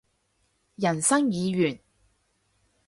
[0.79, 1.77] 人生已完